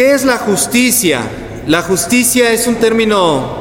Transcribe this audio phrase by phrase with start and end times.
[0.00, 1.20] ¿Qué es la justicia?
[1.66, 3.58] La justicia es un término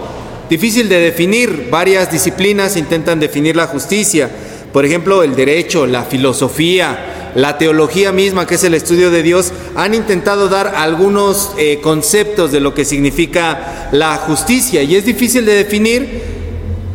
[0.49, 1.67] difícil de definir.
[1.69, 4.29] Varias disciplinas intentan definir la justicia.
[4.71, 9.51] Por ejemplo, el derecho, la filosofía, la teología misma, que es el estudio de Dios,
[9.75, 14.81] han intentado dar algunos eh, conceptos de lo que significa la justicia.
[14.81, 16.21] Y es difícil de definir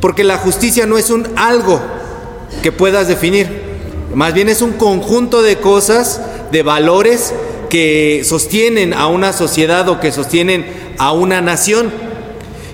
[0.00, 1.82] porque la justicia no es un algo
[2.62, 3.46] que puedas definir.
[4.14, 7.34] Más bien es un conjunto de cosas, de valores
[7.75, 10.64] que sostienen a una sociedad o que sostienen
[10.96, 11.90] a una nación.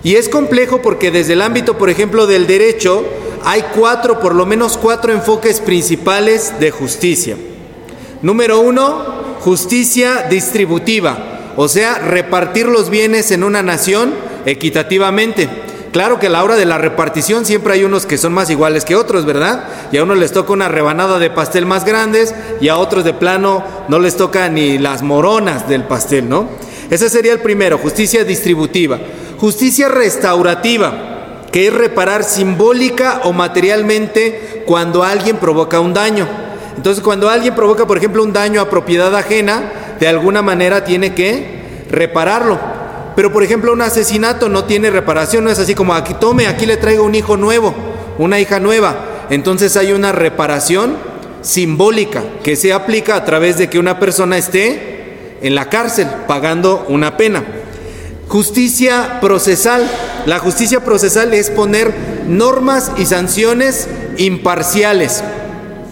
[0.05, 3.03] Y es complejo porque desde el ámbito, por ejemplo, del derecho,
[3.43, 7.39] hay cuatro, por lo menos cuatro enfoques principales de justicia.
[8.21, 14.13] Número uno, justicia distributiva, o sea, repartir los bienes en una nación
[14.45, 15.49] equitativamente.
[15.93, 18.85] Claro que a la hora de la repartición siempre hay unos que son más iguales
[18.85, 19.65] que otros, ¿verdad?
[19.91, 23.13] Y a unos les toca una rebanada de pastel más grandes y a otros de
[23.13, 26.49] plano no les toca ni las moronas del pastel, ¿no?
[26.91, 29.01] Ese sería el primero, justicia distributiva.
[29.39, 36.29] Justicia restaurativa, que es reparar simbólica o materialmente cuando alguien provoca un daño.
[36.77, 41.15] Entonces, cuando alguien provoca, por ejemplo, un daño a propiedad ajena, de alguna manera tiene
[41.15, 42.80] que repararlo.
[43.17, 46.67] Pero por ejemplo un asesinato no tiene reparación, no es así como aquí tome, aquí
[46.67, 47.75] le traigo un hijo nuevo,
[48.19, 49.27] una hija nueva.
[49.31, 50.97] Entonces hay una reparación
[51.43, 56.85] simbólica que se aplica a través de que una persona esté en la cárcel pagando
[56.89, 57.43] una pena.
[58.29, 59.89] Justicia procesal.
[60.27, 61.93] La justicia procesal es poner
[62.29, 65.25] normas y sanciones imparciales.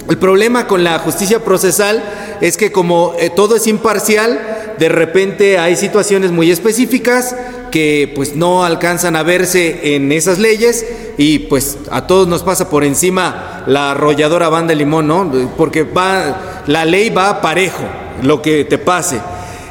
[0.08, 2.02] El problema con la justicia procesal
[2.40, 7.34] es que como eh, todo es imparcial, de repente hay situaciones muy específicas
[7.70, 10.86] que pues no alcanzan a verse en esas leyes
[11.18, 15.50] y pues a todos nos pasa por encima la arrolladora banda de limón, ¿no?
[15.56, 17.84] Porque va, la ley va parejo,
[18.22, 19.20] lo que te pase.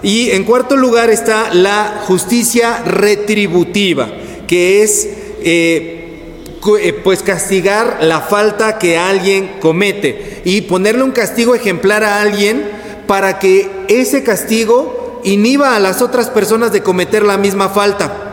[0.03, 4.09] Y en cuarto lugar está la justicia retributiva,
[4.47, 5.07] que es
[5.41, 5.97] eh,
[6.79, 12.76] eh, pues castigar la falta que alguien comete y ponerle un castigo ejemplar a alguien
[13.07, 18.27] para que ese castigo inhiba a las otras personas de cometer la misma falta.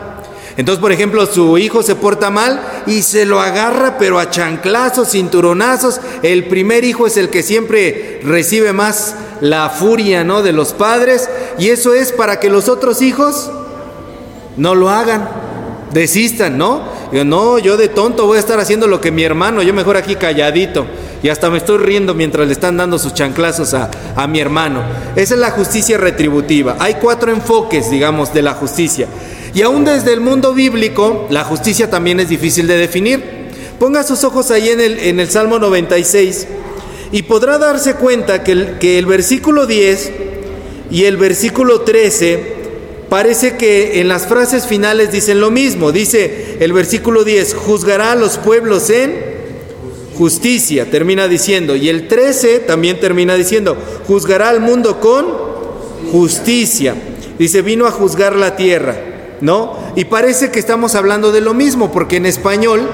[0.57, 5.11] Entonces, por ejemplo, su hijo se porta mal y se lo agarra, pero a chanclazos,
[5.11, 5.99] cinturonazos.
[6.23, 10.43] El primer hijo es el que siempre recibe más la furia, ¿no?
[10.43, 11.29] De los padres.
[11.57, 13.51] Y eso es para que los otros hijos
[14.55, 15.27] no lo hagan,
[15.91, 16.94] desistan, ¿no?
[17.23, 20.15] No, yo de tonto voy a estar haciendo lo que mi hermano, yo mejor aquí
[20.15, 20.85] calladito.
[21.23, 24.83] Y hasta me estoy riendo mientras le están dando sus chanclazos a, a mi hermano.
[25.15, 26.75] Esa es la justicia retributiva.
[26.79, 29.07] Hay cuatro enfoques, digamos, de la justicia.
[29.53, 33.23] Y aún desde el mundo bíblico, la justicia también es difícil de definir.
[33.79, 36.47] Ponga sus ojos ahí en el, en el Salmo 96
[37.11, 40.11] y podrá darse cuenta que el, que el versículo 10
[40.91, 42.54] y el versículo 13
[43.09, 45.91] parece que en las frases finales dicen lo mismo.
[45.91, 49.35] Dice el versículo 10, juzgará a los pueblos en
[50.17, 51.75] justicia, termina diciendo.
[51.75, 53.77] Y el 13 también termina diciendo,
[54.07, 55.25] juzgará al mundo con
[56.11, 56.95] justicia.
[57.37, 58.95] Dice, vino a juzgar la tierra,
[59.41, 59.77] ¿no?
[59.95, 62.89] Y parece que estamos hablando de lo mismo, porque en español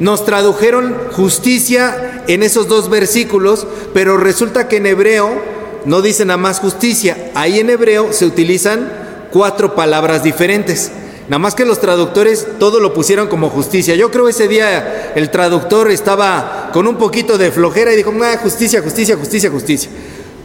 [0.00, 6.36] nos tradujeron justicia en esos dos versículos, pero resulta que en hebreo no dicen a
[6.36, 7.30] más justicia.
[7.34, 8.90] Ahí en hebreo se utilizan
[9.30, 10.90] cuatro palabras diferentes.
[11.28, 13.94] Nada más que los traductores todo lo pusieron como justicia.
[13.94, 18.38] Yo creo ese día el traductor estaba con un poquito de flojera y dijo, ah,
[18.42, 19.90] justicia, justicia, justicia, justicia.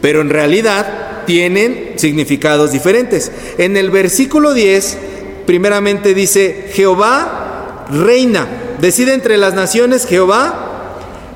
[0.01, 3.31] Pero en realidad tienen significados diferentes.
[3.57, 4.97] En el versículo 10,
[5.45, 8.75] primeramente dice, Jehová reina.
[8.79, 10.72] Decide entre las naciones, Jehová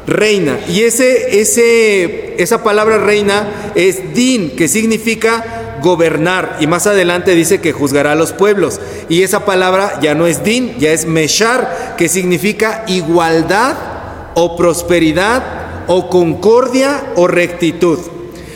[0.07, 0.59] reina.
[0.67, 6.57] Y ese, ese, esa palabra reina es din, que significa gobernar.
[6.59, 8.79] Y más adelante dice que juzgará a los pueblos.
[9.09, 13.75] Y esa palabra ya no es din, ya es meshar, que significa igualdad
[14.33, 15.43] o prosperidad
[15.87, 17.99] o concordia o rectitud.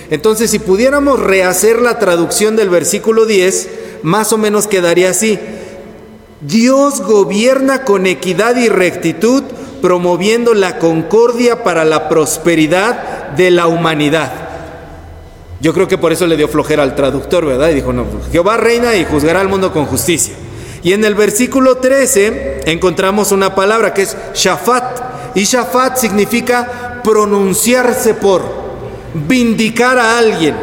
[0.09, 3.69] Entonces, si pudiéramos rehacer la traducción del versículo 10,
[4.03, 5.39] más o menos quedaría así.
[6.41, 9.43] Dios gobierna con equidad y rectitud,
[9.81, 14.31] promoviendo la concordia para la prosperidad de la humanidad.
[15.59, 17.69] Yo creo que por eso le dio flojera al traductor, ¿verdad?
[17.69, 20.33] Y dijo, no, Jehová reina y juzgará al mundo con justicia.
[20.83, 25.35] Y en el versículo 13 encontramos una palabra que es shafat.
[25.35, 28.41] Y shafat significa pronunciarse por,
[29.13, 30.55] vindicar a alguien.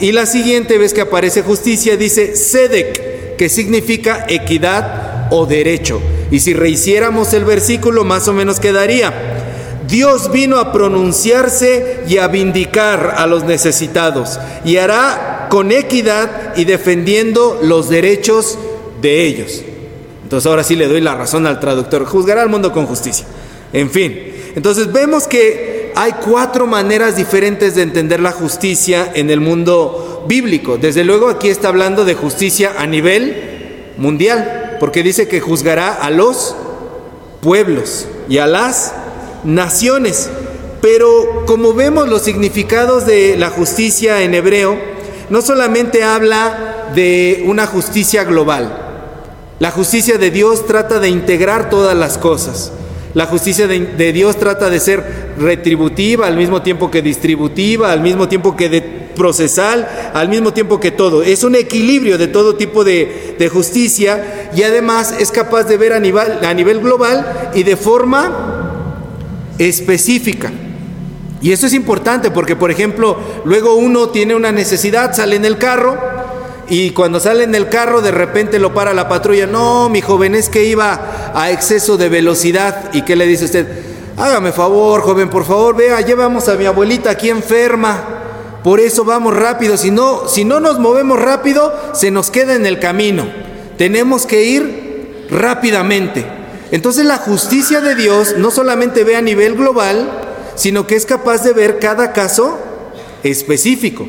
[0.00, 5.01] Y la siguiente vez que aparece justicia dice sedek, que significa equidad
[5.32, 6.00] o derecho.
[6.30, 9.40] Y si rehiciéramos el versículo, más o menos quedaría.
[9.88, 16.64] Dios vino a pronunciarse y a vindicar a los necesitados y hará con equidad y
[16.64, 18.58] defendiendo los derechos
[19.00, 19.62] de ellos.
[20.22, 23.26] Entonces ahora sí le doy la razón al traductor, juzgará al mundo con justicia.
[23.72, 24.18] En fin,
[24.54, 30.78] entonces vemos que hay cuatro maneras diferentes de entender la justicia en el mundo bíblico.
[30.78, 36.10] Desde luego aquí está hablando de justicia a nivel mundial, porque dice que juzgará a
[36.10, 36.56] los
[37.40, 38.92] pueblos y a las
[39.44, 40.28] naciones.
[40.80, 44.76] Pero como vemos los significados de la justicia en hebreo,
[45.30, 49.06] no solamente habla de una justicia global.
[49.60, 52.72] La justicia de Dios trata de integrar todas las cosas.
[53.14, 58.26] La justicia de, Dios trata de ser retributiva al mismo tiempo que distributiva, al mismo
[58.26, 61.22] tiempo que de procesal, al mismo tiempo que todo.
[61.22, 65.92] Es un equilibrio de todo tipo de, de justicia y además es capaz de ver
[65.92, 68.72] a nivel, a nivel global y de forma
[69.58, 70.50] específica.
[71.42, 75.58] Y eso es importante porque, por ejemplo, luego uno tiene una necesidad, sale en el
[75.58, 76.11] carro
[76.72, 79.46] y cuando sale en el carro de repente lo para la patrulla.
[79.46, 82.88] No, mi joven, es que iba a exceso de velocidad.
[82.94, 83.66] ¿Y qué le dice usted?
[84.16, 88.02] Hágame favor, joven, por favor, vea, llevamos a mi abuelita aquí enferma.
[88.64, 89.76] Por eso vamos rápido.
[89.76, 93.26] Si no, si no nos movemos rápido, se nos queda en el camino.
[93.76, 96.24] Tenemos que ir rápidamente.
[96.70, 100.10] Entonces la justicia de Dios no solamente ve a nivel global,
[100.54, 102.58] sino que es capaz de ver cada caso
[103.22, 104.06] específico.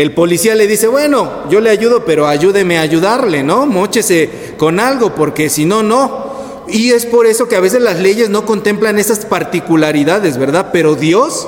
[0.00, 3.66] El policía le dice, bueno, yo le ayudo, pero ayúdeme a ayudarle, ¿no?
[3.66, 6.64] Móchese con algo, porque si no, no.
[6.68, 10.70] Y es por eso que a veces las leyes no contemplan esas particularidades, ¿verdad?
[10.72, 11.46] Pero Dios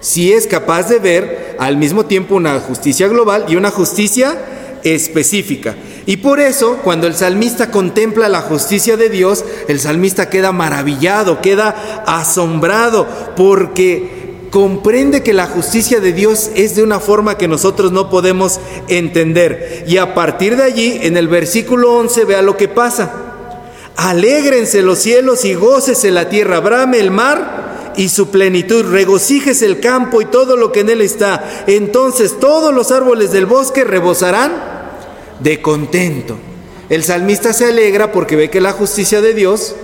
[0.00, 4.36] sí es capaz de ver al mismo tiempo una justicia global y una justicia
[4.84, 5.74] específica.
[6.04, 11.40] Y por eso, cuando el salmista contempla la justicia de Dios, el salmista queda maravillado,
[11.40, 17.92] queda asombrado, porque comprende que la justicia de Dios es de una forma que nosotros
[17.92, 19.84] no podemos entender.
[19.86, 23.12] Y a partir de allí, en el versículo 11, vea lo que pasa.
[23.96, 29.80] Alégrense los cielos y gócese la tierra, brame el mar y su plenitud, regocíjese el
[29.80, 31.64] campo y todo lo que en él está.
[31.66, 34.52] Entonces todos los árboles del bosque rebosarán
[35.40, 36.36] de contento.
[36.88, 39.76] El salmista se alegra porque ve que la justicia de Dios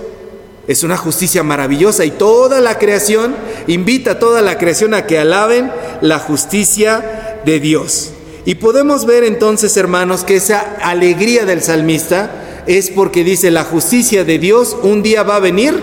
[0.68, 3.34] es una justicia maravillosa y toda la creación
[3.66, 5.70] invita a toda la creación a que alaben
[6.00, 8.10] la justicia de Dios.
[8.44, 14.24] Y podemos ver entonces, hermanos, que esa alegría del salmista es porque dice, la justicia
[14.24, 15.80] de Dios un día va a venir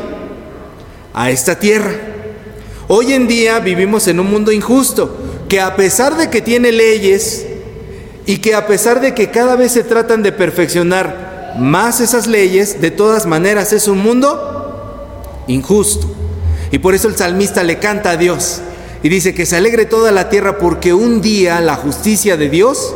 [1.13, 1.91] a esta tierra.
[2.87, 7.45] Hoy en día vivimos en un mundo injusto, que a pesar de que tiene leyes,
[8.25, 12.81] y que a pesar de que cada vez se tratan de perfeccionar más esas leyes,
[12.81, 14.62] de todas maneras es un mundo
[15.47, 16.07] injusto.
[16.71, 18.61] Y por eso el salmista le canta a Dios
[19.03, 22.95] y dice que se alegre toda la tierra porque un día la justicia de Dios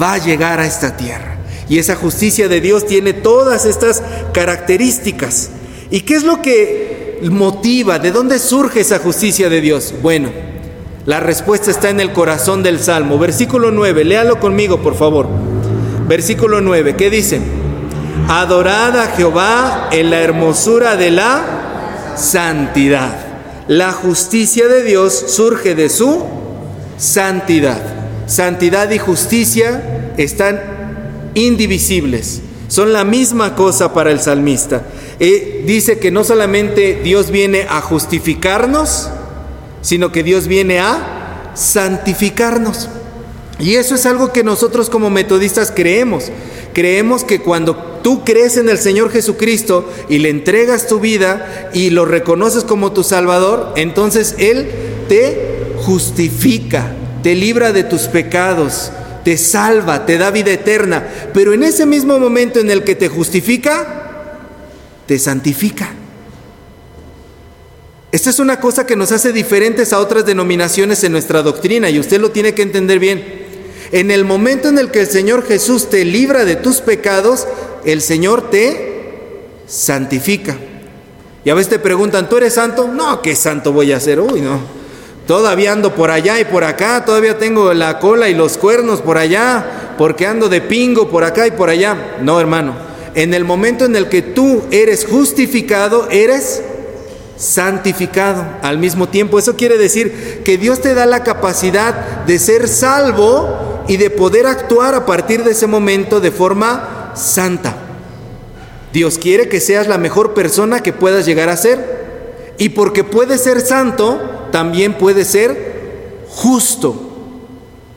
[0.00, 1.36] va a llegar a esta tierra.
[1.68, 4.02] Y esa justicia de Dios tiene todas estas
[4.32, 5.50] características.
[5.90, 7.98] ¿Y qué es lo que motiva?
[7.98, 9.92] ¿De dónde surge esa justicia de Dios?
[10.00, 10.30] Bueno,
[11.06, 13.18] la respuesta está en el corazón del Salmo.
[13.18, 15.26] Versículo 9, léalo conmigo, por favor.
[16.06, 17.40] Versículo 9, ¿qué dice?
[18.28, 21.55] Adorad a Jehová en la hermosura de la
[22.16, 23.14] santidad.
[23.68, 26.24] La justicia de Dios surge de su
[26.98, 27.82] santidad.
[28.26, 30.60] Santidad y justicia están
[31.34, 32.42] indivisibles.
[32.68, 34.82] Son la misma cosa para el salmista.
[35.20, 39.08] Eh, dice que no solamente Dios viene a justificarnos,
[39.82, 42.88] sino que Dios viene a santificarnos.
[43.58, 46.30] Y eso es algo que nosotros como metodistas creemos.
[46.74, 51.90] Creemos que cuando tú crees en el Señor Jesucristo y le entregas tu vida y
[51.90, 54.68] lo reconoces como tu Salvador, entonces Él
[55.08, 56.94] te justifica,
[57.24, 58.92] te libra de tus pecados,
[59.24, 61.04] te salva, te da vida eterna.
[61.34, 64.38] Pero en ese mismo momento en el que te justifica,
[65.06, 65.92] te santifica.
[68.12, 71.98] Esta es una cosa que nos hace diferentes a otras denominaciones en nuestra doctrina y
[71.98, 73.46] usted lo tiene que entender bien.
[73.90, 77.46] En el momento en el que el Señor Jesús te libra de tus pecados,
[77.86, 78.96] el Señor te
[79.66, 80.56] santifica.
[81.44, 82.88] Y a veces te preguntan, ¿tú eres santo?
[82.88, 84.20] No, ¿qué santo voy a ser?
[84.20, 84.60] Uy, no.
[85.26, 89.18] Todavía ando por allá y por acá, todavía tengo la cola y los cuernos por
[89.18, 92.16] allá, porque ando de pingo por acá y por allá.
[92.20, 92.74] No, hermano.
[93.14, 96.62] En el momento en el que tú eres justificado, eres
[97.36, 99.38] santificado al mismo tiempo.
[99.38, 104.46] Eso quiere decir que Dios te da la capacidad de ser salvo y de poder
[104.46, 107.76] actuar a partir de ese momento de forma santa.
[108.92, 112.54] Dios quiere que seas la mejor persona que puedas llegar a ser.
[112.58, 117.02] Y porque puedes ser santo, también puedes ser justo.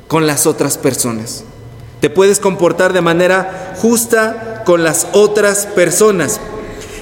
[0.08, 1.44] con las otras personas.
[2.02, 6.40] Te puedes comportar de manera justa con las otras personas.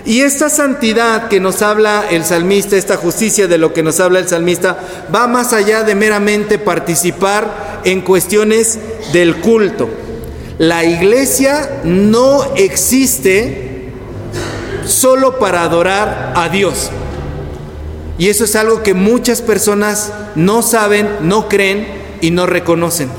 [0.06, 4.20] Y esta santidad que nos habla el salmista, esta justicia de lo que nos habla
[4.20, 4.78] el salmista,
[5.14, 8.78] va más allá de meramente participar en cuestiones
[9.14, 9.90] del culto.
[10.58, 13.92] La iglesia no existe
[14.86, 16.90] solo para adorar a Dios.
[18.18, 21.88] Y eso es algo que muchas personas no saben, no creen
[22.22, 23.10] y no reconocen.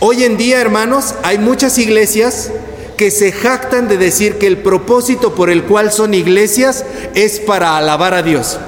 [0.00, 2.50] Hoy en día, hermanos, hay muchas iglesias
[2.98, 7.78] que se jactan de decir que el propósito por el cual son iglesias es para
[7.78, 8.58] alabar a Dios.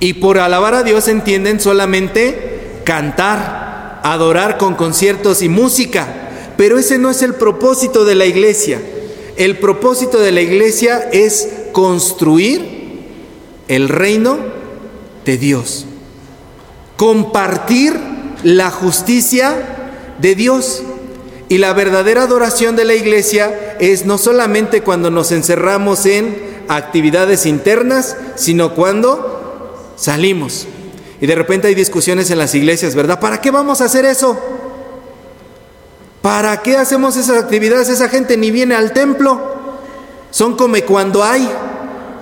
[0.00, 3.65] Y por alabar a Dios entienden solamente cantar,
[4.12, 6.52] adorar con conciertos y música.
[6.56, 8.80] Pero ese no es el propósito de la iglesia.
[9.36, 13.04] El propósito de la iglesia es construir
[13.68, 14.38] el reino
[15.24, 15.86] de Dios.
[16.96, 17.94] Compartir
[18.42, 20.82] la justicia de Dios.
[21.48, 27.46] Y la verdadera adoración de la iglesia es no solamente cuando nos encerramos en actividades
[27.46, 30.66] internas, sino cuando salimos.
[31.20, 33.20] Y de repente hay discusiones en las iglesias, ¿verdad?
[33.20, 34.38] ¿Para qué vamos a hacer eso?
[36.20, 37.88] ¿Para qué hacemos esas actividades?
[37.88, 39.54] Esa gente ni viene al templo.
[40.30, 41.48] Son como cuando hay.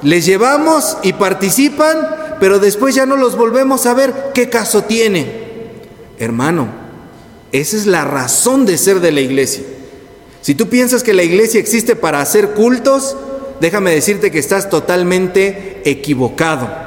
[0.03, 4.33] Les llevamos y participan, pero después ya no los volvemos a ver.
[4.35, 5.45] ¿Qué caso tiene?
[6.19, 6.69] Hermano,
[7.51, 9.65] esa es la razón de ser de la iglesia.
[10.43, 13.17] Si tú piensas que la iglesia existe para hacer cultos,
[13.61, 16.84] déjame decirte que estás totalmente equivocado.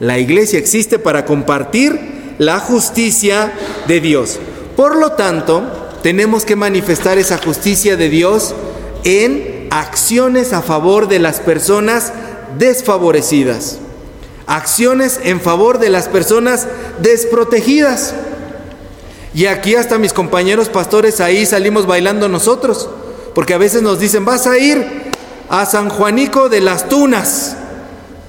[0.00, 3.52] La iglesia existe para compartir la justicia
[3.88, 4.38] de Dios.
[4.76, 5.62] Por lo tanto,
[6.02, 8.54] tenemos que manifestar esa justicia de Dios
[9.02, 12.12] en acciones a favor de las personas
[12.58, 13.78] desfavorecidas,
[14.46, 16.68] acciones en favor de las personas
[17.00, 18.14] desprotegidas.
[19.34, 22.88] Y aquí hasta mis compañeros pastores ahí salimos bailando nosotros,
[23.34, 24.86] porque a veces nos dicen, vas a ir
[25.48, 27.56] a San Juanico de las Tunas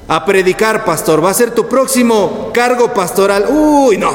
[0.09, 3.45] a predicar, pastor, va a ser tu próximo cargo pastoral.
[3.47, 4.11] Uy, no,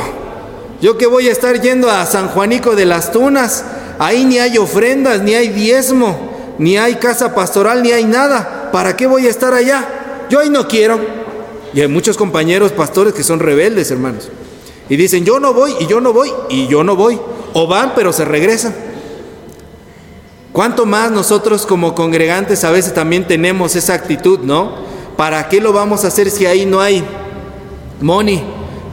[0.83, 3.65] yo que voy a estar yendo a San Juanico de las Tunas,
[4.01, 8.71] ahí ni hay ofrendas, ni hay diezmo, ni hay casa pastoral, ni hay nada.
[8.73, 10.27] ¿Para qué voy a estar allá?
[10.29, 10.99] Yo ahí no quiero.
[11.73, 14.29] Y hay muchos compañeros pastores que son rebeldes, hermanos.
[14.89, 17.21] Y dicen, yo no voy, y yo no voy, y yo no voy.
[17.53, 18.75] O van, pero se regresan.
[20.53, 24.94] ¿Cuánto más nosotros como congregantes a veces también tenemos esa actitud, no?
[25.17, 27.05] ¿Para qué lo vamos a hacer si ahí no hay
[28.01, 28.43] money?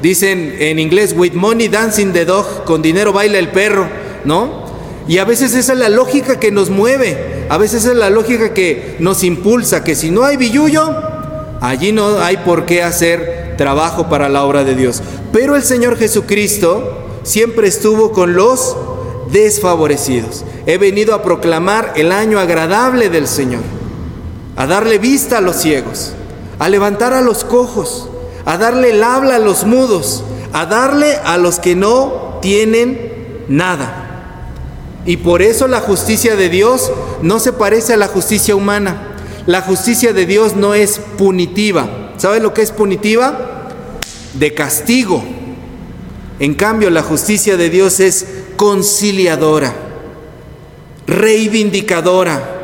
[0.01, 3.88] Dicen en inglés, with money dancing the dog, con dinero baila el perro,
[4.25, 4.66] ¿no?
[5.08, 8.54] Y a veces esa es la lógica que nos mueve, a veces es la lógica
[8.54, 10.96] que nos impulsa, que si no hay billuyo,
[11.60, 15.01] allí no hay por qué hacer trabajo para la obra de Dios.
[15.32, 18.75] Pero el Señor Jesucristo siempre estuvo con los
[19.32, 20.46] desfavorecidos.
[20.66, 23.62] He venido a proclamar el año agradable del Señor,
[24.55, 26.13] a darle vista a los ciegos,
[26.60, 28.10] a levantar a los cojos,
[28.46, 34.08] a darle el habla a los mudos, a darle a los que no tienen nada.
[35.05, 36.91] Y por eso la justicia de Dios
[37.22, 39.15] no se parece a la justicia humana.
[39.48, 42.13] La justicia de Dios no es punitiva.
[42.17, 43.51] ¿Sabe lo que es punitiva?
[44.34, 45.24] de castigo.
[46.39, 49.74] En cambio, la justicia de Dios es conciliadora,
[51.05, 52.61] reivindicadora,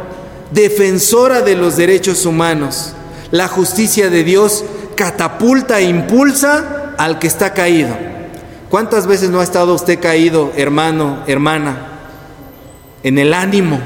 [0.52, 2.94] defensora de los derechos humanos.
[3.32, 4.64] La justicia de Dios
[4.96, 7.96] catapulta e impulsa al que está caído.
[8.70, 11.94] ¿Cuántas veces no ha estado usted caído, hermano, hermana?
[13.04, 13.80] En el ánimo,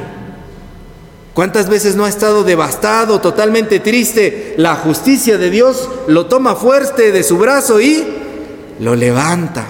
[1.33, 4.53] ¿Cuántas veces no ha estado devastado, totalmente triste?
[4.57, 8.05] La justicia de Dios lo toma fuerte de su brazo y
[8.79, 9.65] lo levanta.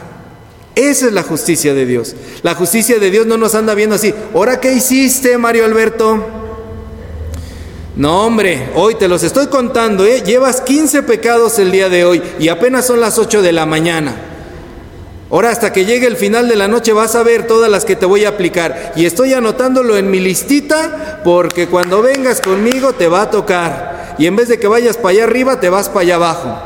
[0.74, 2.16] Esa es la justicia de Dios.
[2.42, 4.14] La justicia de Dios no nos anda viendo así.
[4.34, 6.41] ¿Ahora qué hiciste, Mario Alberto?
[8.02, 10.24] No, hombre, hoy te los estoy contando, ¿eh?
[10.26, 14.16] Llevas 15 pecados el día de hoy y apenas son las 8 de la mañana.
[15.30, 17.96] Ahora hasta que llegue el final de la noche vas a ver todas las que
[17.96, 18.94] te voy a aplicar.
[18.96, 24.16] Y estoy anotándolo en mi listita porque cuando vengas conmigo te va a tocar.
[24.18, 26.58] Y en vez de que vayas para allá arriba, te vas para allá abajo.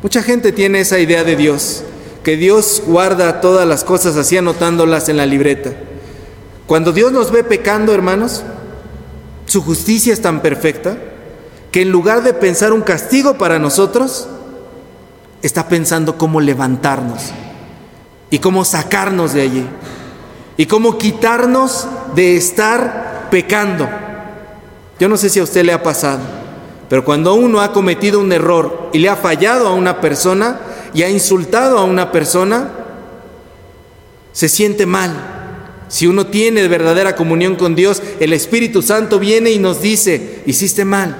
[0.00, 1.82] Mucha gente tiene esa idea de Dios,
[2.24, 5.72] que Dios guarda todas las cosas así anotándolas en la libreta.
[6.66, 8.44] Cuando Dios nos ve pecando, hermanos,
[9.46, 10.96] su justicia es tan perfecta
[11.70, 14.28] que en lugar de pensar un castigo para nosotros,
[15.42, 17.32] está pensando cómo levantarnos
[18.30, 19.66] y cómo sacarnos de allí
[20.56, 23.88] y cómo quitarnos de estar pecando.
[25.00, 26.20] Yo no sé si a usted le ha pasado,
[26.88, 30.60] pero cuando uno ha cometido un error y le ha fallado a una persona
[30.94, 32.70] y ha insultado a una persona,
[34.32, 35.41] se siente mal.
[35.92, 40.86] Si uno tiene verdadera comunión con Dios, el Espíritu Santo viene y nos dice, hiciste
[40.86, 41.14] mal.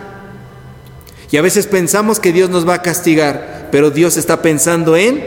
[1.31, 5.23] Y a veces pensamos que Dios nos va a castigar, pero Dios está pensando en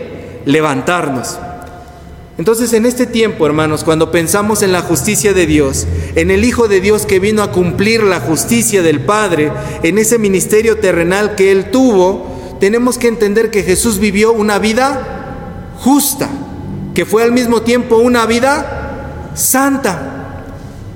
[0.45, 1.37] levantarnos.
[2.39, 5.85] Entonces en este tiempo, hermanos, cuando pensamos en la justicia de Dios,
[6.15, 9.51] en el Hijo de Dios que vino a cumplir la justicia del Padre,
[9.83, 15.75] en ese ministerio terrenal que Él tuvo, tenemos que entender que Jesús vivió una vida
[15.77, 16.31] justa,
[16.95, 18.84] que fue al mismo tiempo una vida
[19.35, 20.43] santa.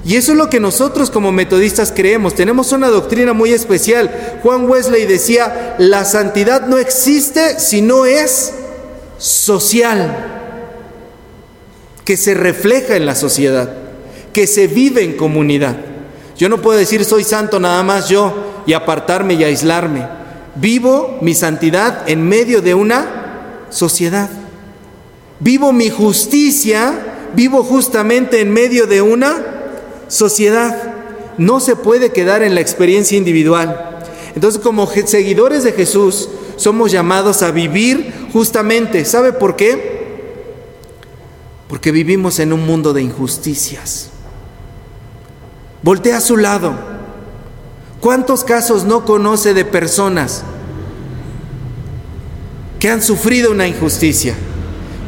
[0.06, 2.34] Y eso es lo que nosotros como metodistas creemos.
[2.34, 4.40] Tenemos una doctrina muy especial.
[4.42, 8.54] Juan Wesley decía, la santidad no existe si no es
[9.18, 10.26] social,
[12.06, 13.72] que se refleja en la sociedad,
[14.34, 15.76] que se vive en comunidad.
[16.38, 20.08] Yo no puedo decir soy santo nada más yo y apartarme y aislarme.
[20.56, 24.30] Vivo mi santidad en medio de una sociedad.
[25.42, 29.46] Vivo mi justicia vivo justamente en medio de una
[30.08, 30.96] sociedad.
[31.38, 34.00] No se puede quedar en la experiencia individual.
[34.36, 39.06] Entonces, como seguidores de Jesús, somos llamados a vivir justamente.
[39.06, 40.00] ¿Sabe por qué?
[41.68, 44.10] Porque vivimos en un mundo de injusticias.
[45.82, 46.74] Voltea a su lado.
[48.02, 50.44] ¿Cuántos casos no conoce de personas
[52.80, 54.36] que han sufrido una injusticia?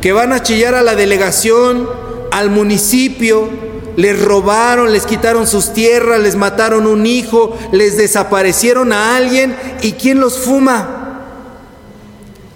[0.02, 2.01] Que van a chillar a la delegación
[2.32, 3.50] al municipio,
[3.98, 9.94] les robaron, les quitaron sus tierras, les mataron un hijo, les desaparecieron a alguien y
[9.94, 10.98] ¿quién los fuma?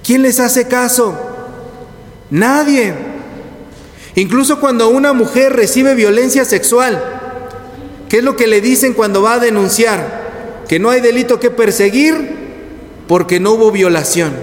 [0.03, 1.15] ¿Quién les hace caso?
[2.29, 2.93] Nadie.
[4.15, 7.03] Incluso cuando una mujer recibe violencia sexual,
[8.07, 10.63] ¿qué es lo que le dicen cuando va a denunciar?
[10.69, 12.35] Que no hay delito que perseguir
[13.07, 14.33] porque no hubo violación.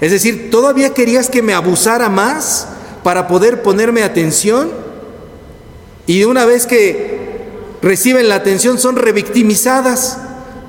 [0.00, 2.68] Es decir, ¿todavía querías que me abusara más?
[3.06, 4.68] Para poder ponerme atención
[6.08, 7.18] y una vez que
[7.80, 10.18] reciben la atención son revictimizadas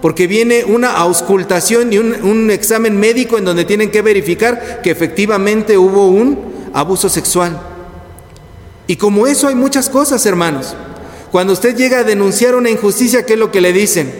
[0.04, 4.92] porque viene una auscultación y un, un, examen médico en donde tienen que verificar que
[4.92, 7.60] efectivamente hubo un abuso sexual.
[8.86, 10.76] Y como eso hay muchas cosas, hermanos.
[11.32, 14.14] Cuando usted llega a denunciar una injusticia, ¿qué es lo que le dicen?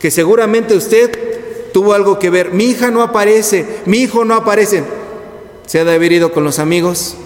[0.00, 2.50] Que seguramente usted tuvo algo que ver.
[2.50, 4.82] Mi hija no aparece, mi hijo no aparece.
[5.66, 7.16] Se ha de haber ido con los amigos,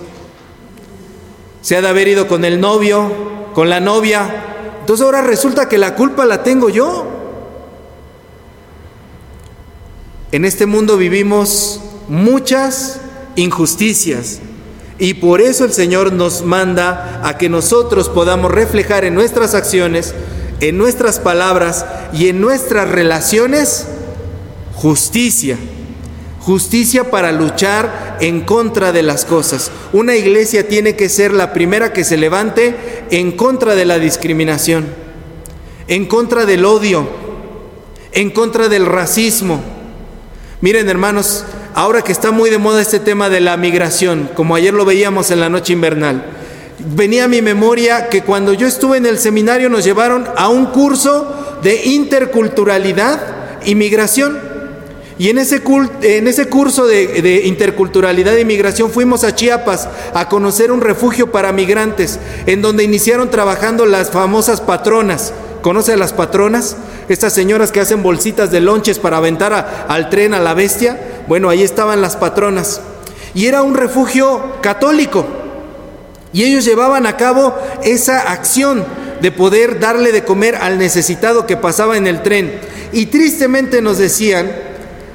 [1.60, 3.10] se ha de haber ido con el novio,
[3.54, 4.44] con la novia.
[4.80, 7.06] Entonces ahora resulta que la culpa la tengo yo.
[10.30, 13.00] En este mundo vivimos muchas
[13.36, 14.40] injusticias
[14.98, 20.14] y por eso el Señor nos manda a que nosotros podamos reflejar en nuestras acciones,
[20.60, 23.86] en nuestras palabras y en nuestras relaciones
[24.74, 25.58] justicia
[26.48, 29.70] justicia para luchar en contra de las cosas.
[29.92, 32.74] Una iglesia tiene que ser la primera que se levante
[33.10, 34.86] en contra de la discriminación,
[35.88, 37.06] en contra del odio,
[38.12, 39.60] en contra del racismo.
[40.62, 44.72] Miren hermanos, ahora que está muy de moda este tema de la migración, como ayer
[44.72, 46.24] lo veíamos en la noche invernal,
[46.78, 50.64] venía a mi memoria que cuando yo estuve en el seminario nos llevaron a un
[50.64, 54.47] curso de interculturalidad y migración.
[55.18, 55.62] Y en ese,
[56.02, 61.52] en ese curso de, interculturalidad e inmigración fuimos a Chiapas a conocer un refugio para
[61.52, 65.32] migrantes, en donde iniciaron trabajando las famosas patronas.
[65.60, 66.76] ¿Conoce a las patronas?
[67.08, 71.24] Estas señoras que hacen bolsitas de lonches para aventar al tren a la bestia.
[71.26, 72.80] Bueno, ahí estaban las patronas.
[73.34, 75.26] Y era un refugio católico.
[76.32, 78.84] Y ellos llevaban a cabo esa acción
[79.20, 82.60] de poder darle de comer al necesitado que pasaba en el tren.
[82.92, 84.67] Y tristemente nos decían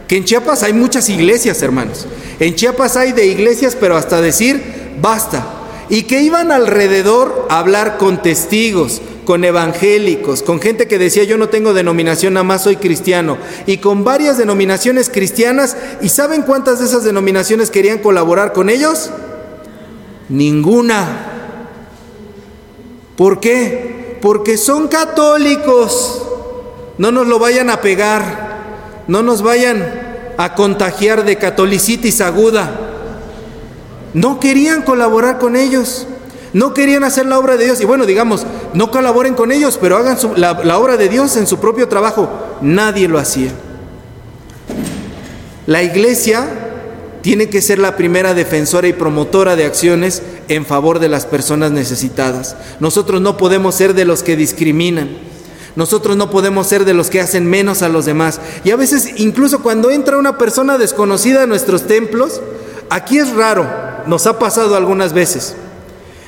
[0.08, 2.08] que en Chiapas hay muchas iglesias, hermanos.
[2.40, 4.62] En Chiapas hay de iglesias, pero hasta decir,
[5.02, 5.46] basta.
[5.90, 11.38] Y que iban alrededor a hablar con testigos, con evangélicos, con gente que decía yo
[11.38, 15.78] no tengo denominación, nada más soy cristiano, y con varias denominaciones cristianas.
[16.02, 19.10] ¿Y saben cuántas de esas denominaciones querían colaborar con ellos?
[20.30, 21.30] Ninguna.
[23.16, 24.18] ¿Por qué?
[24.22, 26.24] Porque son católicos.
[26.98, 28.43] No nos lo vayan a pegar
[29.08, 29.84] no nos vayan
[30.38, 32.72] a contagiar de catolicitis aguda.
[34.14, 36.08] No querían colaborar con ellos,
[36.54, 37.82] no querían hacer la obra de Dios.
[37.82, 41.48] Y bueno, digamos, no colaboren con ellos, pero hagan la, la obra de Dios en
[41.48, 42.30] su propio trabajo.
[42.62, 43.52] Nadie lo hacía.
[45.66, 46.48] La iglesia
[47.22, 51.72] tiene que ser la primera defensora y promotora de acciones en favor de las personas
[51.72, 52.58] necesitadas.
[52.80, 55.10] Nosotros no podemos ser de los que discriminan.
[55.76, 58.40] Nosotros no podemos ser de los que hacen menos a los demás.
[58.64, 62.42] Y a veces, incluso cuando entra una persona desconocida a nuestros templos,
[62.90, 63.68] aquí es raro,
[64.06, 65.56] nos ha pasado algunas veces.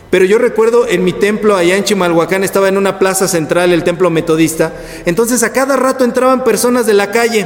[0.10, 3.84] Pero yo recuerdo en mi templo allá en Chimalhuacán, estaba en una plaza central, el
[3.84, 4.74] templo metodista,
[5.06, 7.46] entonces a cada rato entraban personas de la calle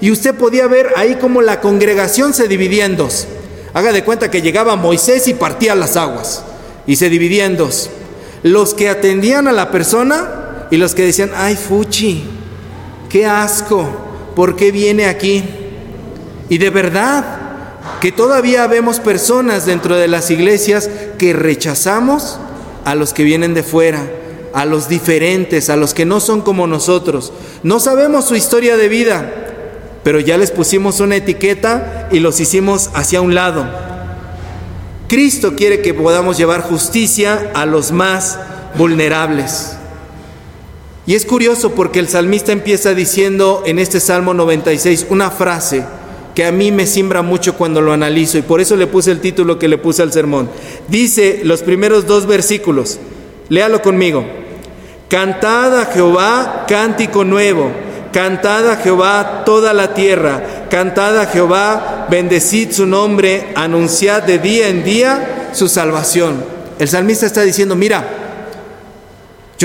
[0.00, 3.26] y usted podía ver ahí como la congregación se dividía en dos.
[3.72, 6.44] Haga de cuenta que llegaba Moisés y partía las aguas
[6.86, 7.90] y se dividía en dos.
[8.42, 12.24] Los que atendían a la persona y los que decían, ay, Fuchi,
[13.08, 13.88] qué asco,
[14.34, 15.44] ¿por qué viene aquí?
[16.48, 17.44] Y de verdad,
[18.00, 22.38] que todavía vemos personas dentro de las iglesias que rechazamos
[22.84, 24.06] a los que vienen de fuera,
[24.52, 27.32] a los diferentes, a los que no son como nosotros.
[27.62, 29.32] No sabemos su historia de vida,
[30.02, 33.66] pero ya les pusimos una etiqueta y los hicimos hacia un lado.
[35.08, 38.38] Cristo quiere que podamos llevar justicia a los más
[38.76, 39.76] vulnerables.
[41.06, 45.84] Y es curioso porque el salmista empieza diciendo en este Salmo 96 una frase
[46.34, 49.20] que a mí me simbra mucho cuando lo analizo y por eso le puse el
[49.20, 50.48] título que le puse al sermón.
[50.88, 52.98] Dice los primeros dos versículos,
[53.50, 54.24] léalo conmigo.
[55.08, 57.70] Cantad a Jehová cántico nuevo,
[58.10, 64.68] cantad a Jehová toda la tierra, cantad a Jehová, bendecid su nombre, anunciad de día
[64.68, 66.42] en día su salvación.
[66.78, 68.23] El salmista está diciendo, mira,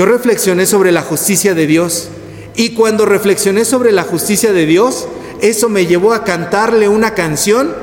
[0.00, 2.08] yo reflexioné sobre la justicia de Dios
[2.56, 5.06] y cuando reflexioné sobre la justicia de Dios,
[5.42, 7.74] eso me llevó a cantarle una canción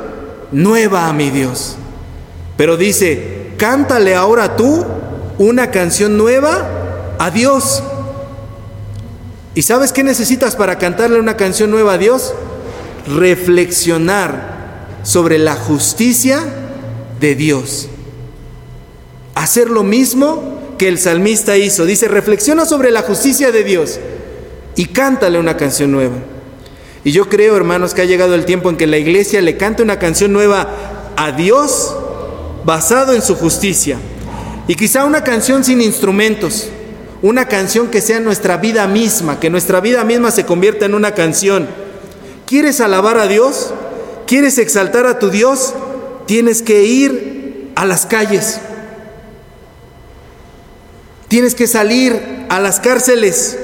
[0.52, 1.76] nueva a mi Dios.
[2.58, 4.84] Pero dice, cántale ahora tú
[5.38, 7.84] una canción nueva a Dios.
[9.54, 12.34] ¿Y sabes qué necesitas para cantarle una canción nueva a Dios?
[13.16, 16.44] Reflexionar sobre la justicia
[17.20, 17.90] de Dios.
[19.36, 21.86] Hacer lo mismo que el salmista hizo.
[21.86, 24.00] Dice, reflexiona sobre la justicia de Dios
[24.76, 26.16] y cántale una canción nueva.
[27.04, 29.82] Y yo creo, hermanos, que ha llegado el tiempo en que la iglesia le cante
[29.84, 31.96] una canción nueva a Dios
[32.66, 33.98] basado en su justicia.
[34.68, 36.68] Y quizá una canción sin instrumentos,
[37.22, 41.14] una canción que sea nuestra vida misma, que nuestra vida misma se convierta en una
[41.14, 41.68] canción.
[42.46, 43.74] ¿Quieres alabar a Dios?
[44.26, 45.74] ¿Quieres exaltar a tu Dios?
[46.26, 48.60] Tienes que ir a las calles.
[51.28, 53.58] Tienes que salir a las cárceles,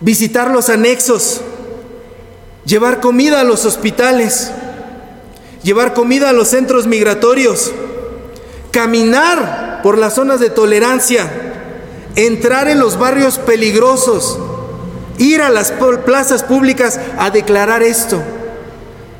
[0.00, 1.42] visitar los anexos,
[2.64, 4.50] llevar comida a los hospitales,
[5.62, 7.72] llevar comida a los centros migratorios,
[8.70, 11.30] caminar por las zonas de tolerancia,
[12.16, 14.38] entrar en los barrios peligrosos,
[15.18, 15.72] ir a las
[16.06, 18.22] plazas públicas a declarar esto,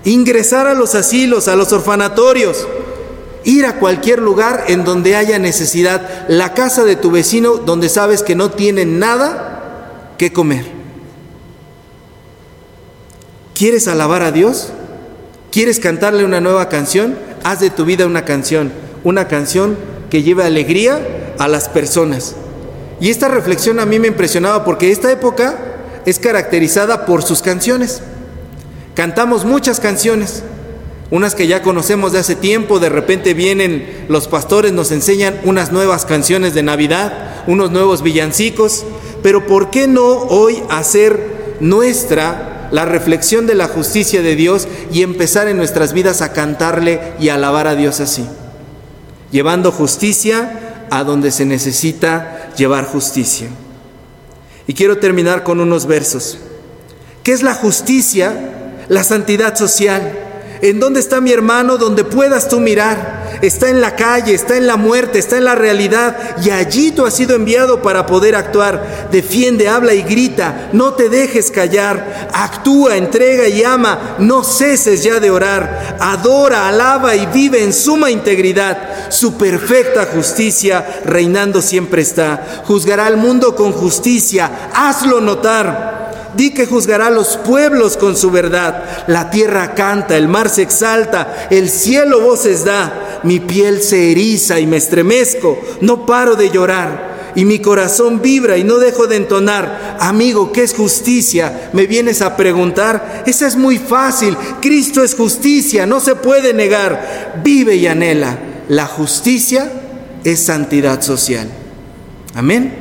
[0.05, 2.67] ingresar a los asilos, a los orfanatorios,
[3.45, 8.23] ir a cualquier lugar en donde haya necesidad, la casa de tu vecino donde sabes
[8.23, 10.65] que no tiene nada que comer.
[13.55, 14.73] ¿Quieres alabar a Dios?
[15.51, 17.19] ¿Quieres cantarle una nueva canción?
[17.45, 18.73] Haz de tu vida una canción,
[19.05, 19.77] una canción
[20.11, 22.37] que lleve alegría a las personas.
[23.01, 25.59] Y esta reflexión a mí me impresionaba porque esta época
[26.07, 28.03] es caracterizada por sus canciones.
[28.95, 30.43] Cantamos muchas canciones,
[31.11, 35.73] unas que ya conocemos de hace tiempo, de repente vienen los pastores, nos enseñan unas
[35.73, 38.85] nuevas canciones de Navidad, unos nuevos villancicos,
[39.23, 45.03] pero ¿por qué no hoy hacer nuestra la reflexión de la justicia de Dios y
[45.03, 48.25] empezar en nuestras vidas a cantarle y alabar a Dios así,
[49.33, 53.49] llevando justicia a donde se necesita llevar justicia.
[54.67, 56.39] Y quiero terminar con unos versos.
[57.25, 58.33] ¿Qué es la justicia?
[58.89, 60.20] La santidad social.
[60.63, 61.77] ¿En dónde está mi hermano?
[61.77, 65.55] Donde puedas tú mirar está en la calle, está en la muerte, está en la
[65.55, 69.09] realidad y allí tú has sido enviado para poder actuar.
[69.11, 75.21] Defiende, habla y grita, no te dejes callar, actúa, entrega y ama, no ceses ya
[75.21, 79.11] de orar, adora, alaba y vive en suma integridad.
[79.11, 82.63] Su perfecta justicia reinando siempre está.
[82.65, 86.00] Juzgará al mundo con justicia, hazlo notar.
[86.35, 89.05] Di que juzgará a los pueblos con su verdad.
[89.07, 94.61] La tierra canta, el mar se exalta, el cielo voces da mi piel se eriza
[94.61, 99.17] y me estremezco, no paro de llorar y mi corazón vibra y no dejo de
[99.17, 99.99] entonar.
[100.01, 101.71] Amigo, ¿qué es justicia?
[101.73, 103.23] Me vienes a preguntar.
[103.25, 104.37] Esa es muy fácil.
[104.61, 107.41] Cristo es justicia, no se puede negar.
[107.45, 108.37] Vive y anhela.
[108.69, 109.71] La justicia
[110.25, 111.49] es santidad social.
[112.35, 112.75] Amén.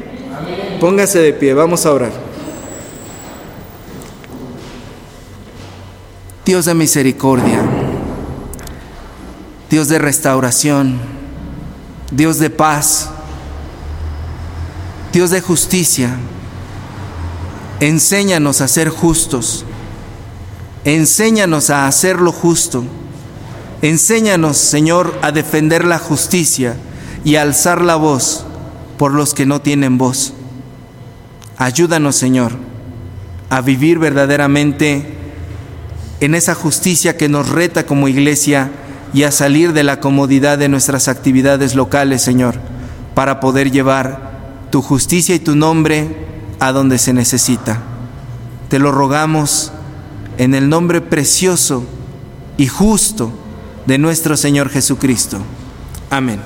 [0.80, 2.29] Póngase de pie, vamos a orar.
[6.50, 7.62] Dios de misericordia.
[9.70, 10.98] Dios de restauración,
[12.10, 13.12] Dios de paz,
[15.14, 16.16] Dios de justicia.
[17.82, 19.64] Enséñanos a ser justos,
[20.86, 22.84] enséñanos a hacer lo justo,
[23.84, 26.78] Enséñanos, Señor, a defender la justicia
[27.24, 28.44] y a alzar la voz
[28.98, 30.34] por los que no tienen voz.
[31.58, 32.54] Ayúdanos, Señor,
[33.52, 35.19] a vivir verdaderamente
[36.20, 38.72] en esa justicia que nos reta como iglesia
[39.14, 42.56] y a salir de la comodidad de nuestras actividades locales, Señor,
[43.16, 46.28] para poder llevar tu justicia y tu nombre
[46.60, 47.82] a donde se necesita.
[48.70, 49.72] Te lo rogamos
[50.38, 51.84] en el nombre precioso
[52.58, 53.32] y justo
[53.86, 55.40] de nuestro Señor Jesucristo.
[56.10, 56.40] Amén.